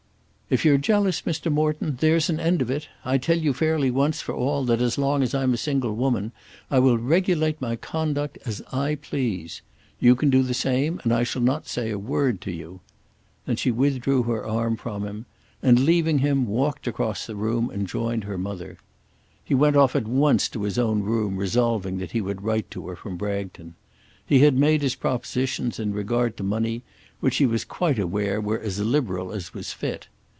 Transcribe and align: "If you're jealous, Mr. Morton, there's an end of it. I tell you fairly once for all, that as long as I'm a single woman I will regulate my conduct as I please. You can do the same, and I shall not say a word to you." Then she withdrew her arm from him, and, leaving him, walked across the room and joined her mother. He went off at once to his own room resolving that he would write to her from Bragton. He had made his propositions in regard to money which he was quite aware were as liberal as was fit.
"If 0.51 0.65
you're 0.65 0.77
jealous, 0.77 1.21
Mr. 1.21 1.49
Morton, 1.49 1.95
there's 2.01 2.29
an 2.29 2.37
end 2.37 2.61
of 2.61 2.69
it. 2.69 2.89
I 3.05 3.17
tell 3.17 3.37
you 3.37 3.53
fairly 3.53 3.89
once 3.89 4.19
for 4.19 4.35
all, 4.35 4.65
that 4.65 4.81
as 4.81 4.97
long 4.97 5.23
as 5.23 5.33
I'm 5.33 5.53
a 5.53 5.57
single 5.57 5.95
woman 5.95 6.33
I 6.69 6.77
will 6.77 6.97
regulate 6.97 7.61
my 7.61 7.77
conduct 7.77 8.37
as 8.45 8.61
I 8.73 8.95
please. 8.95 9.61
You 10.01 10.13
can 10.13 10.29
do 10.29 10.43
the 10.43 10.53
same, 10.53 10.99
and 11.05 11.13
I 11.13 11.23
shall 11.23 11.41
not 11.41 11.69
say 11.69 11.89
a 11.89 11.97
word 11.97 12.41
to 12.41 12.51
you." 12.51 12.81
Then 13.45 13.55
she 13.55 13.71
withdrew 13.71 14.23
her 14.23 14.45
arm 14.45 14.75
from 14.75 15.05
him, 15.07 15.25
and, 15.63 15.85
leaving 15.85 16.17
him, 16.19 16.45
walked 16.45 16.85
across 16.85 17.25
the 17.25 17.37
room 17.37 17.69
and 17.69 17.87
joined 17.87 18.25
her 18.25 18.37
mother. 18.37 18.77
He 19.45 19.55
went 19.55 19.77
off 19.77 19.95
at 19.95 20.05
once 20.05 20.49
to 20.49 20.63
his 20.63 20.77
own 20.77 21.01
room 21.01 21.37
resolving 21.37 21.97
that 21.99 22.11
he 22.11 22.19
would 22.19 22.41
write 22.43 22.69
to 22.71 22.87
her 22.89 22.97
from 22.97 23.15
Bragton. 23.15 23.75
He 24.27 24.39
had 24.39 24.55
made 24.57 24.81
his 24.81 24.95
propositions 24.95 25.79
in 25.79 25.93
regard 25.93 26.35
to 26.35 26.43
money 26.43 26.81
which 27.21 27.37
he 27.37 27.45
was 27.45 27.63
quite 27.63 27.97
aware 27.97 28.41
were 28.41 28.59
as 28.59 28.77
liberal 28.81 29.31
as 29.31 29.53
was 29.53 29.71
fit. 29.71 30.09